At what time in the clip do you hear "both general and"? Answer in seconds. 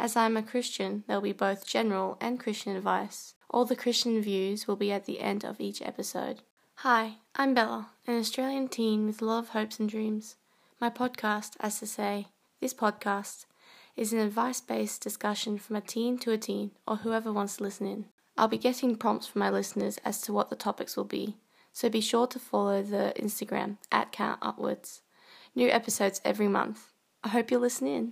1.34-2.40